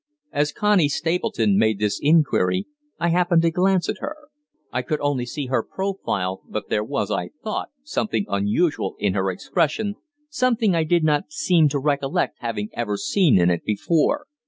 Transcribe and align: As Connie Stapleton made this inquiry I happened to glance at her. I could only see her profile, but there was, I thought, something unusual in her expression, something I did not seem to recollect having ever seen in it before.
As 0.31 0.51
Connie 0.51 0.89
Stapleton 0.89 1.59
made 1.59 1.77
this 1.77 1.99
inquiry 2.01 2.65
I 2.99 3.09
happened 3.09 3.43
to 3.43 3.51
glance 3.51 3.87
at 3.87 3.99
her. 3.99 4.17
I 4.73 4.81
could 4.81 4.99
only 4.99 5.27
see 5.27 5.45
her 5.45 5.61
profile, 5.61 6.41
but 6.49 6.69
there 6.69 6.83
was, 6.83 7.11
I 7.11 7.29
thought, 7.43 7.69
something 7.83 8.25
unusual 8.27 8.95
in 8.97 9.13
her 9.13 9.29
expression, 9.29 9.97
something 10.27 10.73
I 10.73 10.85
did 10.85 11.03
not 11.03 11.31
seem 11.31 11.69
to 11.69 11.77
recollect 11.77 12.37
having 12.39 12.69
ever 12.73 12.97
seen 12.97 13.37
in 13.39 13.51
it 13.51 13.63
before. 13.63 14.25